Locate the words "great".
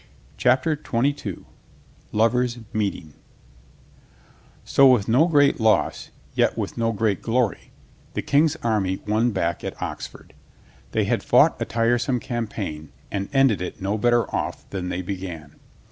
5.27-5.59, 6.91-7.21